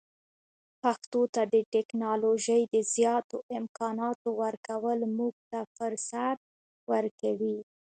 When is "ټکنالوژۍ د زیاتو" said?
1.73-3.37